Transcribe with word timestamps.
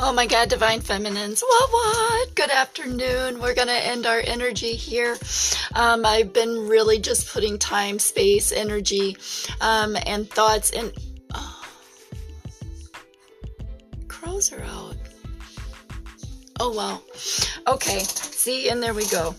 Oh 0.00 0.12
my 0.12 0.26
God, 0.26 0.48
Divine 0.48 0.80
Feminines. 0.80 1.40
What, 1.40 1.72
what? 1.72 2.34
Good 2.36 2.50
afternoon. 2.50 3.40
We're 3.40 3.54
going 3.54 3.66
to 3.66 3.74
end 3.74 4.06
our 4.06 4.22
energy 4.24 4.76
here. 4.76 5.16
Um, 5.74 6.06
I've 6.06 6.32
been 6.32 6.68
really 6.68 7.00
just 7.00 7.32
putting 7.32 7.58
time, 7.58 7.98
space, 7.98 8.52
energy, 8.52 9.16
um, 9.60 9.96
and 10.06 10.30
thoughts 10.30 10.70
in. 10.70 10.92
Oh. 11.34 11.64
Crows 14.06 14.52
are 14.52 14.62
out. 14.62 14.96
Oh, 16.60 16.70
wow. 16.70 17.02
Okay. 17.66 17.98
See, 17.98 18.68
and 18.68 18.80
there 18.80 18.94
we 18.94 19.04
go 19.06 19.34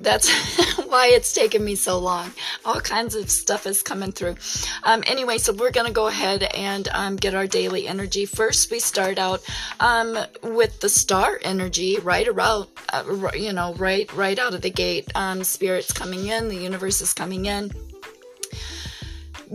that's 0.00 0.30
why 0.88 1.08
it's 1.08 1.32
taken 1.32 1.64
me 1.64 1.74
so 1.74 1.98
long. 1.98 2.32
All 2.64 2.80
kinds 2.80 3.14
of 3.14 3.30
stuff 3.30 3.66
is 3.66 3.82
coming 3.82 4.12
through. 4.12 4.36
Um, 4.82 5.02
anyway, 5.06 5.38
so 5.38 5.52
we're 5.52 5.70
going 5.70 5.86
to 5.86 5.92
go 5.92 6.06
ahead 6.06 6.42
and 6.42 6.88
um, 6.92 7.16
get 7.16 7.34
our 7.34 7.46
daily 7.46 7.86
energy. 7.86 8.26
First, 8.26 8.70
we 8.70 8.78
start 8.78 9.18
out 9.18 9.42
um, 9.80 10.18
with 10.42 10.80
the 10.80 10.88
star 10.88 11.38
energy 11.42 11.98
right 11.98 12.26
around, 12.26 12.68
uh, 12.92 13.30
you 13.34 13.52
know, 13.52 13.74
right, 13.74 14.12
right 14.14 14.38
out 14.38 14.54
of 14.54 14.62
the 14.62 14.70
gate. 14.70 15.10
Um, 15.14 15.44
spirits 15.44 15.92
coming 15.92 16.26
in, 16.26 16.48
the 16.48 16.56
universe 16.56 17.00
is 17.00 17.12
coming 17.12 17.46
in 17.46 17.70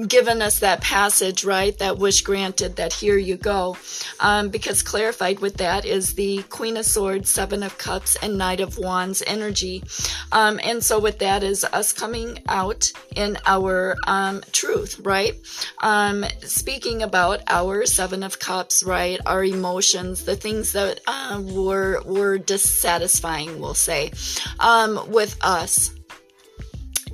given 0.08 0.42
us 0.42 0.60
that 0.60 0.82
passage, 0.82 1.44
right? 1.44 1.78
That 1.78 1.98
wish 1.98 2.22
granted, 2.22 2.76
that 2.78 2.94
here 2.94 3.18
you 3.18 3.38
go. 3.38 3.78
Um, 4.20 4.50
because 4.50 4.82
clarified 4.82 5.40
with 5.40 5.58
that 5.58 5.86
is 5.86 6.14
the 6.14 6.44
Queen 6.44 6.78
of 6.78 6.86
Swords, 6.86 7.32
Seven 7.32 7.64
of 7.64 7.78
Cups, 7.78 8.16
and 8.22 8.38
Knight 8.38 8.60
of 8.60 8.78
Wands 8.78 9.24
energy. 9.26 9.84
Um, 10.32 10.60
and 10.64 10.84
so 10.84 11.00
with 11.00 11.20
that 11.20 11.44
is 11.44 11.64
us 11.64 11.94
coming 11.94 12.40
out 12.48 12.92
in 13.16 13.38
our 13.46 13.96
um, 14.08 14.42
truth, 14.52 15.00
right? 15.04 15.34
Um, 15.82 16.26
speaking 16.42 17.04
about 17.04 17.42
our 17.48 17.86
Seven 17.86 18.24
of 18.24 18.40
Cups, 18.40 18.84
right? 18.84 19.20
Our 19.26 19.44
emotions, 19.44 20.26
the 20.26 20.36
things 20.36 20.72
that 20.74 21.00
uh, 21.08 21.42
were, 21.44 22.02
were 22.06 22.38
dissatisfying, 22.38 23.60
we'll 23.60 23.74
say, 23.74 24.12
um, 24.60 25.12
with 25.12 25.38
us 25.42 25.92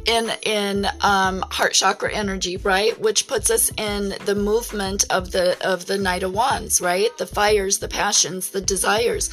in 0.10 0.32
in 0.42 0.88
um, 1.02 1.46
heart 1.52 1.74
chakra 1.74 2.12
energy, 2.12 2.58
right? 2.58 3.00
Which 3.00 3.28
puts 3.28 3.52
us 3.52 3.72
in 3.78 4.16
the 4.26 4.34
movement 4.34 5.06
of 5.12 5.32
the 5.32 5.56
of 5.66 5.86
the 5.86 6.00
Knight 6.00 6.24
of 6.24 6.34
Wands, 6.34 6.82
right? 6.82 7.16
The 7.20 7.28
fires, 7.28 7.78
the 7.78 7.88
passions, 7.88 8.50
the 8.50 8.62
desires. 8.62 9.30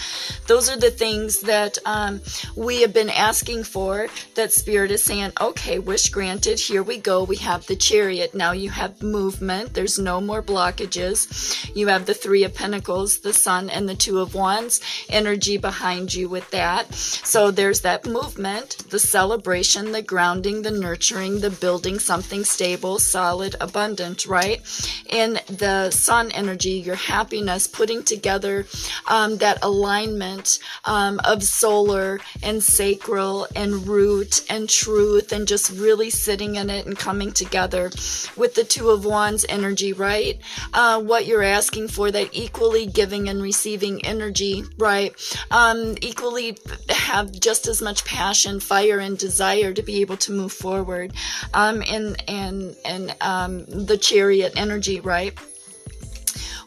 Those 0.46 0.68
are 0.68 0.76
the 0.76 0.90
things 0.90 1.40
that 1.40 1.78
um, 1.86 2.20
we 2.56 2.82
have 2.82 2.92
been 2.92 3.08
asking 3.08 3.64
for. 3.64 4.08
That 4.34 4.52
Spirit 4.52 4.90
is 4.90 5.02
saying, 5.02 5.32
okay, 5.40 5.78
wish 5.78 6.10
granted. 6.10 6.60
Here 6.60 6.82
we 6.82 6.98
go. 6.98 7.24
We 7.24 7.36
have 7.36 7.66
the 7.66 7.76
Chariot. 7.76 8.34
Now 8.34 8.52
you 8.52 8.68
have 8.68 9.02
movement. 9.02 9.72
There's 9.72 9.98
no 9.98 10.20
more 10.20 10.42
blockages. 10.42 11.74
You 11.74 11.88
have 11.88 12.04
the 12.04 12.14
Three 12.14 12.44
of 12.44 12.54
Pentacles, 12.54 13.20
the 13.20 13.32
Sun, 13.32 13.70
and 13.70 13.88
the 13.88 13.94
Two 13.94 14.18
of 14.18 14.34
Wands 14.34 14.80
energy 15.08 15.56
behind 15.56 16.12
you 16.12 16.28
with 16.28 16.50
that. 16.50 16.94
So 16.94 17.50
there's 17.50 17.80
that 17.80 18.04
movement, 18.04 18.90
the 18.90 18.98
celebration, 18.98 19.92
the 19.92 20.02
grounding 20.02 20.65
the 20.66 20.72
nurturing, 20.72 21.38
the 21.40 21.50
building 21.50 22.00
something 22.00 22.42
stable, 22.42 22.98
solid, 22.98 23.54
abundant, 23.60 24.26
right? 24.26 24.60
In 25.08 25.38
the 25.46 25.92
sun 25.92 26.32
energy, 26.32 26.70
your 26.70 26.96
happiness, 26.96 27.68
putting 27.68 28.02
together 28.02 28.66
um, 29.06 29.36
that 29.36 29.62
alignment 29.62 30.58
um, 30.84 31.20
of 31.22 31.44
solar 31.44 32.18
and 32.42 32.64
sacral 32.64 33.46
and 33.54 33.86
root 33.86 34.44
and 34.50 34.68
truth 34.68 35.30
and 35.30 35.46
just 35.46 35.70
really 35.70 36.10
sitting 36.10 36.56
in 36.56 36.68
it 36.68 36.84
and 36.84 36.98
coming 36.98 37.30
together 37.30 37.92
with 38.36 38.54
the 38.56 38.64
two 38.64 38.90
of 38.90 39.04
wands 39.04 39.46
energy, 39.48 39.92
right? 39.92 40.40
Uh, 40.74 41.00
what 41.00 41.26
you're 41.26 41.44
asking 41.44 41.86
for, 41.86 42.10
that 42.10 42.28
equally 42.32 42.86
giving 42.86 43.28
and 43.28 43.40
receiving 43.40 44.04
energy, 44.04 44.64
right? 44.78 45.14
Um, 45.52 45.94
equally 46.00 46.58
have 46.88 47.30
just 47.30 47.68
as 47.68 47.80
much 47.80 48.04
passion, 48.04 48.58
fire, 48.58 48.98
and 48.98 49.16
desire 49.16 49.72
to 49.72 49.82
be 49.82 50.00
able 50.00 50.16
to 50.16 50.32
move 50.32 50.45
forward 50.48 51.12
um, 51.54 51.82
and 51.88 52.22
and 52.28 52.76
and 52.84 53.14
um, 53.20 53.64
the 53.66 53.98
chariot 53.98 54.52
energy 54.56 55.00
right 55.00 55.38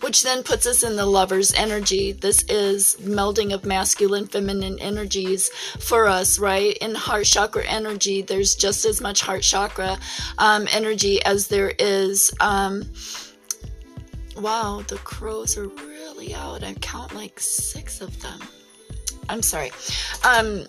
which 0.02 0.24
then 0.24 0.44
puts 0.44 0.66
us 0.66 0.84
in 0.84 0.96
the 0.96 1.06
lover's 1.06 1.54
energy. 1.54 2.12
This 2.14 2.44
is 2.44 2.96
melding 3.02 3.54
of 3.54 3.66
masculine, 3.66 4.28
feminine 4.28 4.80
energies 4.80 5.50
for 5.50 6.08
us, 6.08 6.40
right? 6.40 6.78
In 6.78 6.96
heart 6.96 7.26
chakra 7.26 7.66
energy, 7.66 8.22
there's 8.22 8.56
just 8.56 8.86
as 8.86 9.02
much 9.02 9.22
heart 9.22 9.42
chakra 9.42 9.98
um, 10.38 10.68
energy 10.72 11.22
as 11.24 11.48
there 11.48 11.74
is. 11.80 12.34
Um, 12.40 12.84
wow, 14.38 14.84
the 14.88 14.98
crows 14.98 15.58
are 15.58 15.68
really 15.68 16.34
out. 16.34 16.64
I 16.64 16.74
count 16.76 17.14
like 17.14 17.40
six 17.40 18.02
of 18.02 18.22
them. 18.22 18.40
I'm 19.28 19.42
sorry. 19.42 19.72
Um, 20.24 20.66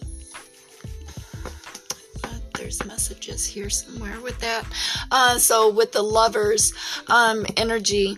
there's 2.71 2.87
messages 2.87 3.45
here 3.45 3.69
somewhere 3.69 4.21
with 4.21 4.39
that. 4.39 4.65
Uh, 5.11 5.39
so 5.39 5.71
with 5.71 5.91
the 5.91 6.03
lovers 6.03 6.73
um, 7.09 7.45
energy, 7.57 8.17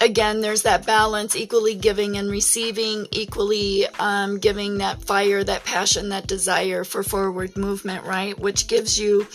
again, 0.00 0.40
there's 0.40 0.62
that 0.62 0.84
balance, 0.84 1.36
equally 1.36 1.76
giving 1.76 2.16
and 2.16 2.28
receiving, 2.28 3.06
equally 3.12 3.86
um, 4.00 4.38
giving 4.40 4.78
that 4.78 5.00
fire, 5.04 5.44
that 5.44 5.64
passion, 5.64 6.08
that 6.08 6.26
desire 6.26 6.82
for 6.82 7.04
forward 7.04 7.56
movement, 7.56 8.04
right? 8.04 8.36
Which 8.36 8.66
gives 8.66 8.98
you 8.98 9.28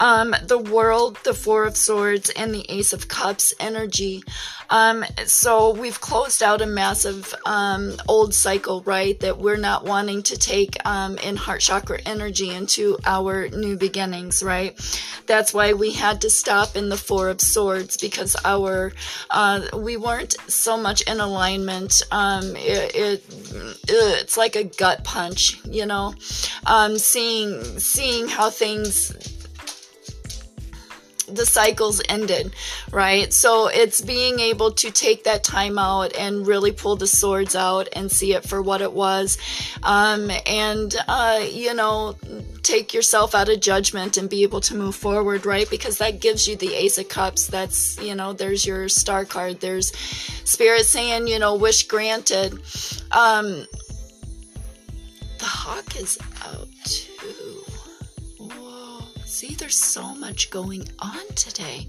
um, 0.00 0.34
the 0.44 0.58
world, 0.58 1.18
the 1.24 1.34
Four 1.34 1.64
of 1.64 1.76
Swords, 1.76 2.30
and 2.30 2.54
the 2.54 2.64
Ace 2.70 2.94
of 2.94 3.08
Cups 3.08 3.52
energy. 3.60 4.22
Um, 4.70 5.04
so 5.24 5.72
we've 5.72 6.00
closed 6.00 6.42
out 6.42 6.60
a 6.60 6.66
massive 6.66 7.34
um, 7.46 7.94
old 8.08 8.34
cycle, 8.34 8.82
right? 8.82 9.18
That 9.20 9.38
we're 9.38 9.56
not 9.56 9.84
wanting 9.84 10.22
to 10.24 10.36
take 10.36 10.76
um, 10.86 11.18
in 11.18 11.36
heart 11.36 11.60
chakra 11.60 11.98
energy 12.04 12.50
into 12.50 12.98
our 13.04 13.48
new 13.48 13.76
beginnings, 13.76 14.42
right? 14.42 14.78
That's 15.26 15.52
why 15.54 15.72
we 15.72 15.92
had 15.92 16.20
to 16.22 16.30
stop 16.30 16.76
in 16.76 16.88
the 16.88 16.96
Four 16.96 17.28
of 17.28 17.40
Swords 17.40 17.96
because 17.96 18.36
our 18.44 18.92
uh, 19.30 19.62
we 19.74 19.96
weren't 19.96 20.36
so 20.50 20.76
much 20.76 21.02
in 21.02 21.20
alignment. 21.20 22.02
Um, 22.10 22.56
it, 22.56 22.94
it, 22.94 23.24
it's 23.88 24.36
like 24.36 24.56
a 24.56 24.64
gut 24.64 25.04
punch, 25.04 25.60
you 25.64 25.86
know. 25.86 26.14
Um, 26.66 26.98
seeing 26.98 27.62
seeing 27.78 28.28
how 28.28 28.50
things 28.50 29.37
the 31.30 31.46
cycles 31.46 32.00
ended, 32.08 32.54
right? 32.90 33.32
So 33.32 33.68
it's 33.68 34.00
being 34.00 34.40
able 34.40 34.72
to 34.72 34.90
take 34.90 35.24
that 35.24 35.44
time 35.44 35.78
out 35.78 36.16
and 36.16 36.46
really 36.46 36.72
pull 36.72 36.96
the 36.96 37.06
swords 37.06 37.54
out 37.54 37.88
and 37.92 38.10
see 38.10 38.34
it 38.34 38.44
for 38.44 38.62
what 38.62 38.80
it 38.80 38.92
was. 38.92 39.38
Um, 39.82 40.30
and, 40.46 40.94
uh, 41.06 41.40
you 41.50 41.74
know, 41.74 42.16
take 42.62 42.92
yourself 42.92 43.34
out 43.34 43.48
of 43.48 43.60
judgment 43.60 44.16
and 44.16 44.28
be 44.28 44.42
able 44.42 44.60
to 44.62 44.74
move 44.74 44.94
forward, 44.94 45.46
right? 45.46 45.68
Because 45.70 45.98
that 45.98 46.20
gives 46.20 46.48
you 46.48 46.56
the 46.56 46.74
Ace 46.74 46.98
of 46.98 47.08
Cups. 47.08 47.46
That's, 47.46 47.98
you 48.02 48.14
know, 48.14 48.32
there's 48.32 48.66
your 48.66 48.88
star 48.88 49.24
card. 49.24 49.60
There's 49.60 49.96
Spirit 50.44 50.84
saying, 50.84 51.28
you 51.28 51.38
know, 51.38 51.54
wish 51.54 51.86
granted. 51.86 52.52
Um, 53.12 53.66
the 55.38 55.44
hawk 55.44 55.96
is 55.96 56.18
out 56.44 56.68
too. 56.84 57.37
See, 59.38 59.54
there's 59.54 59.78
so 59.78 60.16
much 60.16 60.50
going 60.50 60.88
on 60.98 61.24
today. 61.36 61.86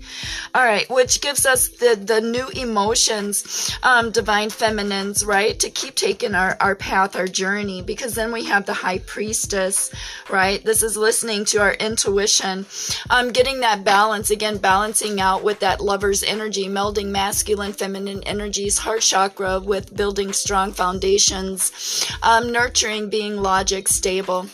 All 0.54 0.64
right, 0.64 0.88
which 0.88 1.20
gives 1.20 1.48
us 1.48 1.68
the, 1.68 1.96
the 1.96 2.22
new 2.22 2.48
emotions, 2.50 3.76
um, 3.82 4.12
divine 4.12 4.52
feminines, 4.52 5.26
right? 5.26 5.59
To 5.59 5.72
keep 5.72 5.96
taking 5.96 6.36
our, 6.36 6.56
our 6.59 6.76
path, 6.76 7.16
our 7.16 7.26
journey, 7.26 7.82
because 7.82 8.14
then 8.14 8.32
we 8.32 8.46
have 8.46 8.68
the 8.68 8.76
high 8.76 9.00
priestess, 9.00 9.92
right? 10.30 10.64
This 10.64 10.84
is 10.84 10.96
listening 10.96 11.44
to 11.46 11.58
our 11.58 11.74
intuition, 11.74 12.68
um, 13.09 13.32
getting 13.32 13.62
that 13.62 13.84
balance, 13.84 14.30
again, 14.30 14.58
balancing 14.58 15.20
out 15.20 15.44
with 15.44 15.59
that 15.62 15.82
lover's 15.82 16.22
energy, 16.22 16.68
melding 16.68 17.08
masculine, 17.08 17.73
feminine 17.73 18.22
energies, 18.26 18.78
heart 18.78 19.02
chakra 19.02 19.59
with 19.59 19.97
building 19.97 20.34
strong 20.34 20.72
foundations, 20.72 22.06
um, 22.22 22.52
nurturing, 22.52 23.09
being 23.09 23.38
logic, 23.38 23.88
stable 23.88 24.46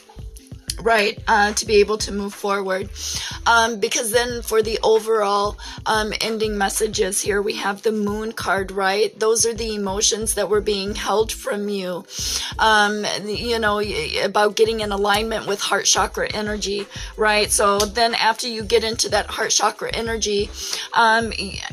right 0.82 1.18
uh, 1.28 1.54
to 1.54 1.66
be 1.66 1.76
able 1.76 1.98
to 1.98 2.12
move 2.12 2.34
forward. 2.34 2.90
Um, 3.46 3.80
because 3.80 4.12
then 4.12 4.42
for 4.42 4.62
the 4.62 4.80
overall 4.84 5.58
um, 5.86 6.14
ending 6.22 6.58
messages 6.58 7.22
here 7.22 7.42
we 7.42 7.54
have 7.54 7.82
the 7.82 7.92
moon 7.92 8.32
card 8.32 8.72
right? 8.72 9.18
Those 9.20 9.46
are 9.46 9.54
the 9.54 9.76
emotions 9.76 10.36
that 10.36 10.50
were 10.50 10.62
being 10.62 10.96
held 10.96 11.32
from 11.32 11.70
you. 11.70 12.06
Um, 12.60 13.06
you 13.26 13.60
know 13.60 13.82
about 14.24 14.56
getting 14.56 14.82
in 14.82 14.92
alignment 14.92 15.48
with 15.48 15.60
heart 15.60 15.86
chakra 15.86 16.28
energy 16.34 16.88
right? 17.18 17.50
So 17.52 17.80
then 17.80 18.14
after 18.16 18.48
you 18.48 18.64
get 18.64 18.84
into 18.84 19.10
that 19.10 19.28
heart 19.28 19.52
chakra 19.52 19.92
energy 19.94 20.50
um, 20.94 21.32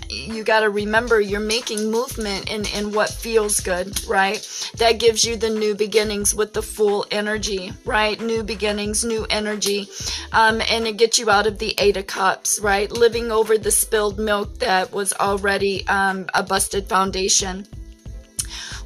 you 0.08 0.44
got 0.44 0.60
to 0.60 0.70
remember 0.70 1.20
you're 1.20 1.40
making 1.40 1.90
movement 1.90 2.50
in 2.50 2.66
in 2.66 2.92
what 2.92 3.10
feels 3.10 3.60
good 3.60 4.04
right? 4.06 4.40
That 4.76 4.98
gives 4.98 5.24
you 5.24 5.36
the 5.36 5.50
new 5.50 5.74
beginnings 5.74 6.34
with 6.34 6.52
the 6.52 6.62
full 6.62 7.06
energy 7.10 7.72
right? 7.84 8.20
New 8.20 8.42
beginnings 8.42 8.91
brings 8.92 9.04
new 9.06 9.26
energy 9.30 9.88
um, 10.32 10.60
and 10.68 10.86
it 10.86 10.98
gets 10.98 11.18
you 11.18 11.30
out 11.30 11.46
of 11.46 11.58
the 11.58 11.74
Eight 11.78 11.96
of 11.96 12.06
Cups, 12.06 12.60
right? 12.60 12.90
Living 12.92 13.32
over 13.32 13.56
the 13.56 13.70
spilled 13.70 14.18
milk 14.18 14.58
that 14.58 14.92
was 14.92 15.14
already 15.14 15.86
um, 15.88 16.26
a 16.34 16.42
busted 16.42 16.86
foundation 16.88 17.66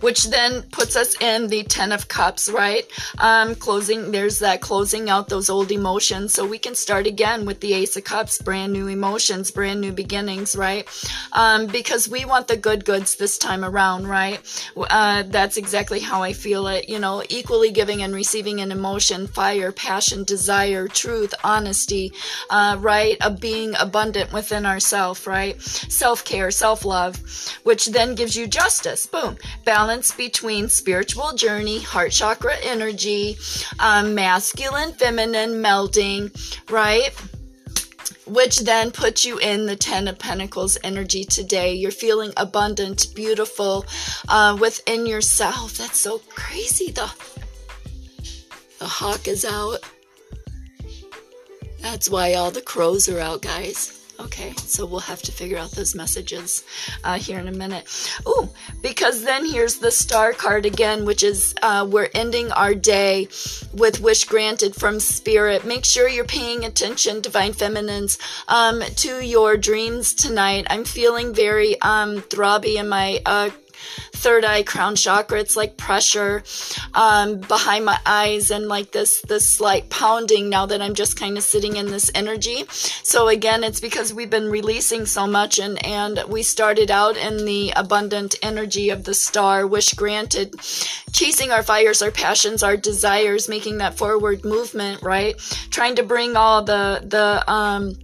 which 0.01 0.25
then 0.25 0.63
puts 0.71 0.97
us 0.97 1.21
in 1.21 1.49
the 1.49 1.63
Ten 1.65 1.93
of 1.93 2.09
Cups, 2.09 2.51
right? 2.51 2.87
Um, 3.19 3.55
closing, 3.55 4.13
there's 4.13 4.39
that 4.41 4.61
closing 4.61 5.11
out 5.11 5.29
those 5.29 5.51
old 5.51 5.71
emotions. 5.71 6.35
So 6.35 6.47
we 6.47 6.59
can 6.59 6.75
start 6.75 7.07
again 7.07 7.47
with 7.47 7.61
the 7.61 7.75
Ace 7.75 7.97
of 7.97 8.05
Cups, 8.05 8.41
brand 8.41 8.73
new 8.73 8.87
emotions, 8.87 9.51
brand 9.51 9.81
new 9.81 9.93
beginnings, 9.93 10.55
right? 10.57 10.87
Um, 11.33 11.67
because 11.67 12.09
we 12.09 12.25
want 12.25 12.49
the 12.49 12.57
good 12.57 12.85
goods 12.85 13.17
this 13.17 13.39
time 13.39 13.65
around, 13.65 14.07
right? 14.07 14.41
Uh, 14.77 15.25
that's 15.27 15.57
exactly 15.57 16.01
how 16.01 16.23
I 16.23 16.33
feel 16.33 16.67
it. 16.69 16.89
You 16.89 16.99
know, 16.99 17.23
equally 17.29 17.71
giving 17.71 18.03
and 18.03 18.15
receiving 18.15 18.61
an 18.61 18.73
emotion, 18.73 19.27
fire, 19.27 19.73
passion, 19.73 20.25
desire, 20.25 20.89
truth, 20.89 21.35
honesty, 21.43 22.13
uh, 22.51 22.77
right? 22.81 23.17
Of 23.25 23.41
being 23.41 23.75
abundant 23.79 24.33
within 24.33 24.67
ourself, 24.67 25.27
right? 25.27 25.61
Self 25.61 26.25
care, 26.25 26.51
self 26.51 26.85
love, 26.85 27.17
which 27.63 27.87
then 27.87 28.15
gives 28.15 28.37
you 28.37 28.47
justice. 28.47 29.07
Boom. 29.07 29.37
Balance 29.65 29.86
between 30.17 30.69
spiritual 30.69 31.33
journey, 31.35 31.81
heart 31.81 32.13
chakra 32.13 32.57
energy, 32.63 33.37
um, 33.79 34.15
masculine, 34.15 34.93
feminine 34.93 35.63
melding, 35.63 36.31
right? 36.71 37.11
which 38.27 38.59
then 38.61 38.91
puts 38.91 39.25
you 39.25 39.39
in 39.39 39.67
the 39.67 39.77
Ten 39.77 40.09
of 40.09 40.19
Pentacles 40.19 40.77
energy 40.83 41.25
today. 41.25 41.75
You're 41.75 41.93
feeling 41.93 42.33
abundant, 42.37 43.15
beautiful 43.15 43.87
uh, 44.29 44.57
within 44.61 45.07
yourself. 45.07 45.79
That's 45.79 45.99
so 45.99 46.19
crazy. 46.31 46.91
The, 46.91 47.13
the 48.79 48.87
hawk 48.87 49.29
is 49.29 49.45
out. 49.45 49.79
That's 51.81 52.11
why 52.11 52.35
all 52.35 52.51
the 52.51 52.63
crows 52.63 53.09
are 53.09 53.21
out, 53.21 53.43
guys. 53.43 54.06
Okay, 54.19 54.55
so 54.57 54.87
we'll 54.87 55.01
have 55.01 55.21
to 55.23 55.33
figure 55.33 55.59
out 55.59 55.73
those 55.73 55.95
messages 55.95 56.65
uh, 57.05 57.19
here 57.19 57.39
in 57.39 57.49
a 57.49 57.53
minute. 57.53 57.87
Oh, 58.25 58.51
because 58.81 59.25
then 59.25 59.45
here's 59.45 59.77
the 59.77 59.91
star 59.91 60.33
card 60.33 60.65
again, 60.65 61.05
which 61.05 61.23
is 61.23 61.55
uh, 61.63 61.87
we're 61.89 62.09
ending 62.15 62.51
our 62.53 62.75
day 62.75 63.29
with 63.75 64.01
wish 64.01 64.25
granted 64.25 64.75
from 64.75 65.01
spirit. 65.01 65.67
Make 65.67 65.85
sure 65.85 66.09
you're 66.09 66.25
paying 66.25 66.65
attention, 66.65 67.21
divine 67.21 67.53
feminines, 67.53 68.19
um, 68.49 68.81
to 68.81 69.25
your 69.25 69.57
dreams 69.57 70.15
tonight. 70.15 70.67
I'm 70.71 70.85
feeling 70.85 71.35
very 71.35 71.81
um, 71.83 72.23
throbby 72.23 72.77
in 72.77 72.89
my 72.89 73.21
uh, 73.27 73.51
third 74.13 74.45
eye 74.45 74.63
crown 74.63 74.97
chakra. 74.97 75.41
It's 75.41 75.57
like 75.57 75.77
pressure 75.77 76.43
um, 76.95 77.39
behind 77.39 77.85
my 77.85 77.99
eyes 78.05 78.51
and 78.51 78.69
like 78.69 78.93
this 78.93 79.21
this 79.23 79.49
slight 79.49 79.91
pounding 79.91 80.49
now 80.49 80.67
that 80.67 80.83
I'm 80.83 80.95
just 80.95 81.19
kind 81.19 81.37
of 81.37 81.45
sitting 81.45 81.77
in 81.77 81.87
this 81.87 82.11
energy. 82.15 82.65
So 83.03 83.29
again, 83.29 83.65
it's 83.65 83.81
because 83.81 84.13
we've 84.13 84.31
been 84.31 84.51
releasing 84.51 85.07
so 85.07 85.27
much 85.27 85.59
and 85.59 85.85
and 85.85 86.23
we 86.29 86.43
started 86.43 86.91
out 86.91 87.17
in 87.17 87.45
the 87.45 87.73
abundant 87.77 88.35
energy 88.43 88.91
of 88.91 89.05
the 89.05 89.15
star, 89.15 89.67
wish 89.67 89.93
granted, 89.95 90.55
chasing 91.13 91.51
our 91.51 91.63
fires, 91.63 92.03
our 92.03 92.11
passions, 92.11 92.63
our 92.63 92.77
desires, 92.77 93.49
making 93.49 93.79
that 93.79 93.97
forward 93.97 94.45
movement, 94.45 95.03
right? 95.03 95.37
Trying 95.71 95.97
to 95.97 96.03
bring 96.03 96.37
all 96.37 96.63
the 96.63 97.03
the 97.05 97.51
um 97.51 97.95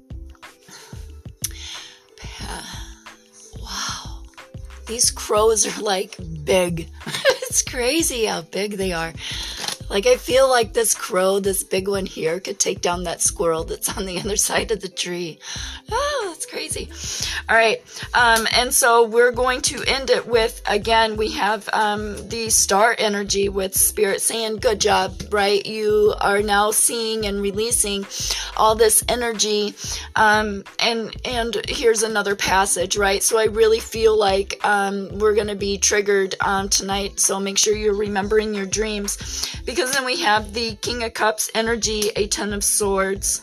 these 4.93 5.11
crows 5.11 5.67
are 5.67 5.83
like 5.83 6.17
big. 6.45 6.87
it's 7.07 7.63
crazy 7.63 8.27
how 8.27 8.43
big 8.43 8.73
they 8.73 8.93
are. 8.93 9.15
Like, 9.89 10.07
I 10.07 10.17
feel 10.17 10.49
like 10.49 10.73
this 10.73 10.95
crow, 10.95 11.41
this 11.41 11.65
big 11.65 11.89
one 11.89 12.07
here, 12.07 12.41
could 12.41 12.59
take 12.59 12.81
down 12.81 13.05
that 13.05 13.21
squirrel 13.21 13.65
that's 13.65 13.97
on 13.97 14.07
the 14.07 14.19
other 14.19 14.37
side 14.49 14.71
of 14.71 14.81
the 14.81 14.89
tree. 14.89 15.39
Oh, 15.91 16.27
that's 16.29 16.47
crazy. 16.47 16.89
All 17.49 17.57
right. 17.57 17.83
Um, 18.15 18.47
and 18.55 18.73
so 18.73 19.07
we're 19.07 19.33
going 19.33 19.61
to 19.63 19.83
end 19.87 20.11
it 20.11 20.27
with, 20.27 20.63
again, 20.67 21.17
we 21.17 21.33
have 21.33 21.69
um, 21.73 22.29
the 22.29 22.51
star 22.51 22.95
energy 22.99 23.49
with 23.49 23.75
spirit 23.75 24.21
saying, 24.21 24.57
good 24.57 24.81
job, 24.81 25.15
right? 25.31 25.65
You 25.65 26.15
are 26.21 26.43
now 26.43 26.71
seeing 26.71 27.27
and 27.27 27.41
releasing 27.41 28.07
all 28.57 28.75
this 28.75 29.03
energy. 29.09 29.75
Um, 30.17 30.65
and, 30.79 31.15
and 31.25 31.61
here's 31.69 32.03
another 32.03 32.37
passage, 32.37 32.97
right? 32.97 33.23
So 33.23 33.39
I 33.39 33.45
really 33.45 33.81
feel 33.81 34.17
like 34.19 34.61
um, 34.65 35.19
we're 35.19 35.35
going 35.35 35.49
to 35.49 35.57
be 35.57 35.79
triggered 35.79 36.35
um, 36.41 36.69
tonight. 36.69 37.21
So 37.21 37.41
make 37.41 37.59
sure 37.59 37.75
you're 37.75 37.95
remembering 37.95 38.55
your 38.55 38.67
dreams 38.67 39.19
because 39.65 39.82
because 39.83 39.97
then 39.97 40.05
we 40.05 40.21
have 40.21 40.55
the 40.55 40.77
King 40.77 41.03
of 41.03 41.13
Cups 41.13 41.51
energy, 41.57 42.11
a 42.15 42.29
Ten 42.29 42.53
of 42.53 42.63
Swords. 42.63 43.43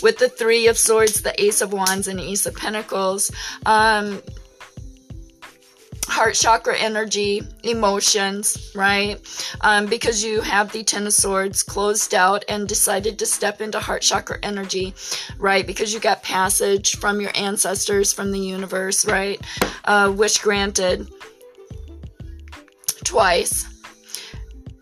With 0.00 0.18
the 0.18 0.28
Three 0.28 0.68
of 0.68 0.78
Swords, 0.78 1.22
the 1.22 1.34
Ace 1.42 1.60
of 1.60 1.72
Wands, 1.72 2.06
and 2.06 2.20
Ace 2.20 2.46
of 2.46 2.54
Pentacles. 2.54 3.32
Um, 3.66 4.22
heart 6.06 6.36
chakra 6.36 6.78
energy, 6.78 7.42
emotions, 7.64 8.70
right? 8.76 9.18
Um, 9.62 9.86
because 9.86 10.22
you 10.22 10.40
have 10.40 10.70
the 10.70 10.84
Ten 10.84 11.08
of 11.08 11.14
Swords 11.14 11.64
closed 11.64 12.14
out 12.14 12.44
and 12.48 12.68
decided 12.68 13.18
to 13.18 13.26
step 13.26 13.60
into 13.60 13.80
heart 13.80 14.02
chakra 14.02 14.38
energy, 14.44 14.94
right? 15.36 15.66
Because 15.66 15.92
you 15.92 15.98
got 15.98 16.22
passage 16.22 16.94
from 16.94 17.20
your 17.20 17.32
ancestors, 17.34 18.12
from 18.12 18.30
the 18.30 18.38
universe, 18.38 19.04
right? 19.04 19.40
Uh, 19.84 20.14
wish 20.16 20.38
granted 20.38 21.10
twice 23.02 23.66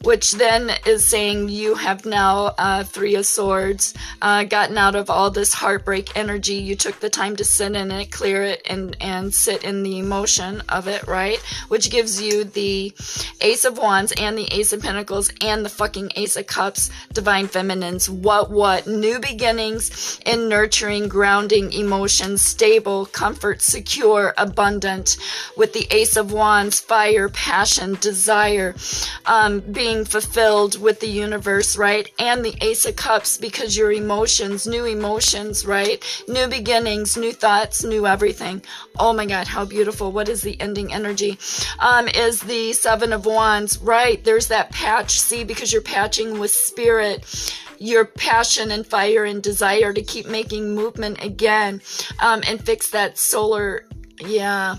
which 0.05 0.33
then 0.33 0.71
is 0.87 1.07
saying 1.07 1.49
you 1.49 1.75
have 1.75 2.05
now 2.05 2.55
uh, 2.59 2.85
three 2.85 3.15
of 3.15 3.27
swords 3.27 3.95
uh, 4.21 4.45
gotten 4.45 4.77
out 4.77 4.95
of 4.95 5.09
all 5.09 5.31
this 5.31 5.55
heartbreak 5.55 6.17
energy. 6.17 6.55
You 6.55 6.77
took 6.77 7.01
the 7.01 7.11
time 7.11 7.37
to 7.37 7.45
sit 7.45 7.75
in 7.75 7.91
it 7.91 8.11
clear 8.11 8.43
it 8.43 8.63
and 8.69 8.97
and 9.01 9.35
sit 9.35 9.65
in 9.65 9.83
the 9.83 9.99
emotion 9.99 10.63
of 10.69 10.89
it 10.89 11.07
right? 11.07 11.39
Which 11.69 11.91
gives 11.91 12.21
you 12.21 12.45
the 12.45 12.93
ace 13.41 13.65
of 13.65 13.79
wands 13.79 14.13
and 14.19 14.37
the 14.37 14.53
ace 14.53 14.73
of 14.73 14.83
pentacles 14.83 15.33
and 15.41 15.65
the 15.65 15.69
fucking 15.69 16.13
ace 16.17 16.37
of 16.37 16.47
cups 16.47 16.91
divine 17.13 17.47
feminines. 17.49 18.11
What 18.11 18.51
what? 18.51 18.87
New 18.87 19.19
beginnings 19.21 20.21
in 20.27 20.49
nurturing 20.49 21.09
grounding 21.09 21.73
emotions 21.73 22.43
stable 22.43 23.07
comfort 23.07 23.63
secure 23.63 24.35
abundant. 24.37 25.17
With 25.57 25.73
the 25.73 25.87
ace 25.91 26.17
of 26.17 26.33
wands 26.33 26.81
fire 26.81 27.29
passion 27.29 27.95
desire 28.01 28.75
um, 29.27 29.61
being 29.61 29.94
being 29.95 30.05
fulfilled 30.05 30.81
with 30.81 30.99
the 30.99 31.07
universe, 31.07 31.77
right? 31.77 32.11
And 32.19 32.45
the 32.45 32.57
Ace 32.61 32.85
of 32.85 32.97
Cups 32.97 33.39
because 33.39 33.77
your 33.77 33.93
emotions, 33.93 34.67
new 34.67 34.85
emotions, 34.87 35.65
right? 35.65 36.03
New 36.27 36.49
beginnings, 36.49 37.17
new 37.17 37.33
thoughts, 37.33 37.85
new 37.85 38.05
everything. 38.07 38.61
Oh 38.99 39.13
my 39.13 39.25
God, 39.25 39.47
how 39.47 39.65
beautiful. 39.65 40.11
What 40.11 40.29
is 40.29 40.43
the 40.43 40.61
ending 40.61 40.93
energy? 40.93 41.39
Um, 41.79 42.09
is 42.09 42.41
the 42.41 42.73
Seven 42.73 43.13
of 43.13 43.25
Wands, 43.25 43.79
right? 43.79 44.23
There's 44.25 44.49
that 44.49 44.73
patch. 44.73 45.21
See, 45.21 45.45
because 45.45 45.73
you're 45.73 45.83
patching 45.83 46.39
with 46.39 46.51
spirit 46.51 47.53
your 47.79 48.05
passion 48.05 48.71
and 48.71 48.87
fire 48.87 49.25
and 49.25 49.43
desire 49.43 49.93
to 49.93 50.01
keep 50.01 50.27
making 50.27 50.75
movement 50.75 51.23
again 51.23 51.83
um, 52.21 52.41
and 52.47 52.65
fix 52.65 52.91
that 52.91 53.19
solar, 53.19 53.85
yeah, 54.21 54.77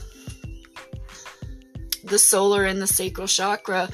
the 2.05 2.17
solar 2.17 2.63
and 2.63 2.81
the 2.81 2.87
sacral 2.87 3.27
chakra 3.27 3.89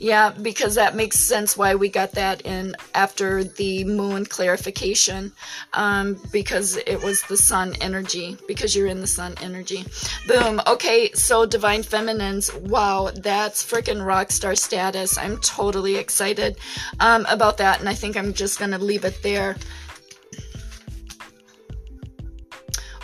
yeah, 0.00 0.30
because 0.30 0.76
that 0.76 0.96
makes 0.96 1.18
sense 1.20 1.58
why 1.58 1.74
we 1.74 1.90
got 1.90 2.12
that 2.12 2.40
in 2.46 2.74
after 2.94 3.44
the 3.44 3.84
moon 3.84 4.24
clarification, 4.24 5.30
um, 5.74 6.18
because 6.32 6.78
it 6.78 7.02
was 7.02 7.22
the 7.28 7.36
sun 7.36 7.76
energy, 7.82 8.38
because 8.48 8.74
you're 8.74 8.86
in 8.86 9.02
the 9.02 9.06
sun 9.06 9.34
energy. 9.42 9.84
Boom. 10.26 10.58
Okay, 10.66 11.12
so 11.12 11.44
divine 11.44 11.82
feminines. 11.82 12.52
Wow, 12.54 13.10
that's 13.14 13.62
freaking 13.62 14.04
rock 14.04 14.30
star 14.30 14.54
status. 14.54 15.18
I'm 15.18 15.36
totally 15.38 15.96
excited 15.96 16.56
um, 16.98 17.26
about 17.28 17.58
that, 17.58 17.78
and 17.80 17.88
I 17.88 17.94
think 17.94 18.16
I'm 18.16 18.32
just 18.32 18.58
gonna 18.58 18.78
leave 18.78 19.04
it 19.04 19.22
there. 19.22 19.56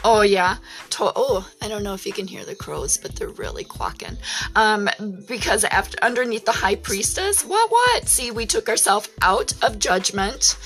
Oh 0.03 0.23
yeah. 0.23 0.57
Oh, 0.99 1.49
I 1.63 1.69
don't 1.69 1.83
know 1.83 1.95
if 1.95 2.07
you 2.07 2.13
can 2.13 2.27
hear 2.27 2.45
the 2.45 2.55
crows, 2.55 2.97
but 2.97 3.17
they're 3.17 3.29
really 3.29 3.65
quacking. 3.65 4.17
Um, 4.55 4.89
because 5.27 5.65
after 5.65 5.99
underneath 6.03 6.45
the 6.45 6.53
high 6.53 6.77
priestess, 6.77 7.45
what 7.45 7.71
what? 7.71 8.09
See, 8.09 8.31
we 8.31 8.47
took 8.47 8.69
ourselves 8.69 9.09
out 9.23 9.53
of 9.63 9.79
judgment, 9.79 10.57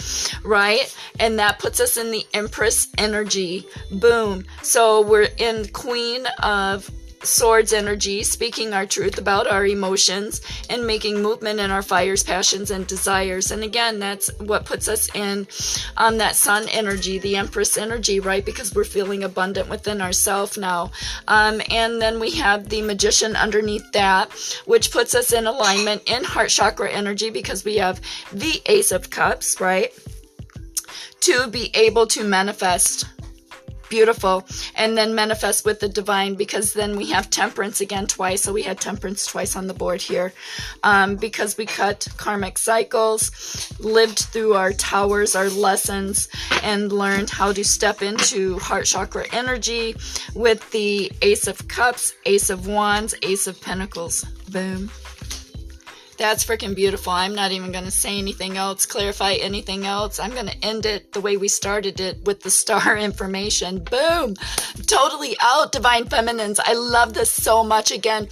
right? 0.45 0.95
And 1.19 1.39
that 1.39 1.59
puts 1.59 1.81
us 1.81 1.97
in 1.97 2.11
the 2.11 2.27
empress 2.35 2.89
energy. 2.99 3.67
Boom. 3.91 4.45
So 4.63 5.03
we're 5.03 5.29
in 5.39 5.69
queen 5.69 6.27
of 6.43 6.91
swords 7.23 7.73
energy, 7.73 8.23
speaking 8.23 8.73
our 8.73 8.87
truth 8.87 9.19
about 9.19 9.47
our 9.47 9.67
emotions 9.67 10.41
and 10.69 10.87
making 10.87 11.23
movement 11.23 11.61
in 11.61 11.71
our 11.71 11.83
fires, 11.83 12.23
passions, 12.23 12.71
and 12.71 12.87
desires. 12.87 13.51
And 13.51 13.63
again, 13.63 13.99
that's 13.99 14.31
what 14.39 14.65
puts 14.65 14.89
us 14.89 15.15
in 15.15 15.47
um, 15.97 16.19
that 16.19 16.37
sun 16.37 16.67
energy, 16.71 17.19
the 17.19 17.37
empress 17.37 17.77
energy, 17.77 18.21
right? 18.21 18.45
Because 18.45 18.75
we're 18.75 18.85
feeling 18.85 19.25
abundant 19.25 19.69
within 19.69 20.01
ourselves 20.01 20.57
now. 20.57 20.91
Um, 21.29 21.61
and 21.71 22.01
then 22.01 22.21
we 22.21 22.33
have 22.33 22.69
the 22.69 22.83
magician 22.83 23.37
underneath 23.37 23.91
that, 23.93 24.31
which 24.67 24.91
puts 24.91 25.15
us 25.15 25.33
in 25.33 25.47
alignment 25.47 26.03
in 26.07 26.25
heart 26.25 26.51
chakra 26.51 26.91
energy 26.91 27.31
because 27.31 27.65
we 27.65 27.77
have 27.77 28.01
the 28.33 28.61
ace 28.67 28.93
of 28.93 29.11
cups, 29.11 29.61
right? 29.61 29.93
To 31.21 31.49
be 31.49 31.71
able 31.75 32.07
to 32.09 32.25
manifest 32.25 33.05
beautiful. 33.91 34.47
And 34.75 34.97
then 34.97 35.15
manifest 35.15 35.67
with 35.67 35.81
the 35.81 35.89
divine 35.89 36.37
because 36.37 36.73
then 36.73 36.97
we 36.97 37.11
have 37.11 37.29
temperance 37.29 37.83
again 37.83 38.07
twice. 38.07 38.43
So 38.43 38.53
we 38.53 38.63
had 38.63 38.81
temperance 38.81 39.27
twice 39.27 39.57
on 39.57 39.67
the 39.67 39.75
board 39.75 40.01
here 40.01 40.33
um, 40.83 41.17
because 41.17 41.59
we 41.59 41.67
cut 41.67 42.09
karmic 42.17 42.57
cycles, 42.57 43.31
lived 43.79 44.21
through 44.21 44.55
our 44.55 44.73
towers, 44.73 45.35
our 45.37 45.51
lessons, 45.51 46.29
and 46.63 46.91
learned 46.93 47.29
how 47.29 47.53
to 47.53 47.65
step 47.65 48.01
into 48.01 48.59
heart 48.59 48.87
chakra 48.87 49.27
energy 49.33 49.95
with 50.35 50.71
the 50.71 51.13
Ace 51.21 51.47
of 51.47 51.69
Cups, 51.69 52.15
Ace 52.25 52.49
of 52.49 52.67
Wands, 52.67 53.15
Ace 53.23 53.47
of 53.47 53.61
Pentacles. 53.61 54.25
Boom. 54.51 54.91
That's 56.21 56.45
freaking 56.45 56.75
beautiful. 56.75 57.15
I'm 57.15 57.35
not 57.35 57.51
even 57.51 57.73
going 57.73 57.87
to 57.87 57.91
say 57.91 58.19
anything 58.19 58.59
else, 58.59 58.85
clarify 58.85 59.33
anything 59.37 59.87
else. 59.87 60.21
I'm 60.21 60.33
going 60.33 60.49
to 60.49 60.63
end 60.63 60.85
it 60.85 61.13
the 61.13 61.21
way 61.23 61.39
we 61.39 61.49
started 61.49 61.99
it 61.99 62.23
with 62.27 62.43
the 62.43 62.51
star 62.51 62.95
information. 62.99 63.79
Boom. 63.79 64.35
Totally 64.87 65.35
out, 65.41 65.73
Divine 65.73 66.05
Feminines. 66.05 66.61
I 66.63 66.75
love 66.75 67.15
this 67.15 67.31
so 67.31 67.65
much. 67.65 67.91
Again, 67.91 68.29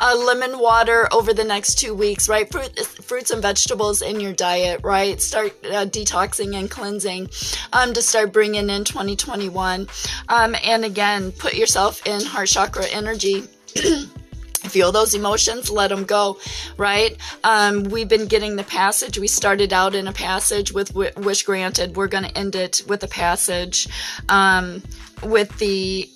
uh, 0.00 0.16
lemon 0.16 0.58
water 0.58 1.06
over 1.12 1.32
the 1.32 1.44
next 1.44 1.76
two 1.76 1.94
weeks, 1.94 2.28
right? 2.28 2.50
Fruit, 2.50 2.76
fruits 2.76 3.30
and 3.30 3.40
vegetables 3.40 4.02
in 4.02 4.18
your 4.18 4.32
diet, 4.32 4.80
right? 4.82 5.22
Start 5.22 5.52
uh, 5.64 5.86
detoxing 5.86 6.58
and 6.58 6.68
cleansing 6.68 7.30
um, 7.72 7.92
to 7.92 8.02
start 8.02 8.32
bringing 8.32 8.68
in 8.68 8.82
2021. 8.82 9.86
Um, 10.28 10.56
and 10.64 10.84
again, 10.84 11.30
put 11.30 11.54
yourself 11.54 12.04
in 12.04 12.20
heart 12.20 12.48
chakra 12.48 12.86
energy. 12.86 13.44
feel 14.68 14.92
those 14.92 15.14
emotions 15.14 15.70
let 15.70 15.88
them 15.88 16.04
go 16.04 16.38
right? 16.76 17.16
Um, 17.44 17.84
we've 17.84 18.08
been 18.08 18.26
getting 18.26 18.56
the 18.56 18.64
passage. 18.64 19.18
We 19.18 19.26
started 19.26 19.72
out 19.72 19.94
in 19.94 20.06
a 20.06 20.12
passage 20.12 20.72
with 20.72 20.94
wish 20.94 21.42
granted. 21.42 21.96
We're 21.96 22.08
going 22.08 22.24
to 22.24 22.38
end 22.38 22.54
it 22.54 22.82
with 22.86 23.02
a 23.02 23.08
passage 23.08 23.88
um, 24.28 24.82
with 25.22 25.56
the 25.58 26.08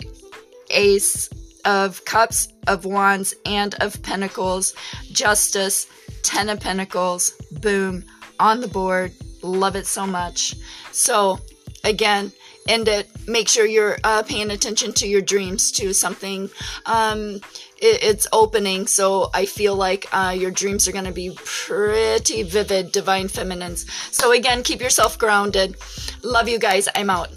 ace 0.71 1.29
of 1.65 2.05
cups 2.05 2.49
of 2.67 2.85
wands 2.85 3.35
and 3.45 3.75
of 3.77 4.03
pentacles. 4.03 4.75
Justice 5.11 5.87
ten 6.23 6.49
of 6.49 6.61
pentacles. 6.61 7.31
Boom. 7.51 8.05
On 8.41 8.61
the 8.61 8.69
board. 8.69 9.13
Love 9.43 9.77
it 9.77 9.87
so 9.87 10.07
much. 10.07 10.55
So 10.93 11.41
again 11.85 12.33
end 12.69 12.89
it 12.89 13.09
make 13.27 13.49
sure 13.49 13.67
you're 13.67 13.99
uh, 14.05 14.23
paying 14.23 14.51
attention 14.51 14.93
to 14.93 15.09
your 15.09 15.21
dreams 15.21 15.73
to 15.73 15.93
something 15.93 16.51
um, 16.87 17.41
it, 17.83 18.03
it's 18.03 18.27
opening. 18.33 18.87
So 18.87 19.29
I 19.35 19.45
feel 19.45 19.75
like 19.75 20.07
uh, 20.13 20.35
your 20.39 20.51
dreams 20.51 20.89
are 20.89 20.93
going 20.93 21.05
to 21.05 21.13
be 21.13 21.37
pretty 21.45 22.45
vivid, 22.45 22.93
divine 22.93 23.29
feminines. 23.29 23.91
So 24.15 24.33
again, 24.33 24.63
keep 24.63 24.81
yourself 24.81 25.19
grounded. 25.19 25.77
Love 26.23 26.49
you 26.49 26.59
guys. 26.59 26.89
I'm 26.95 27.11
out. 27.11 27.29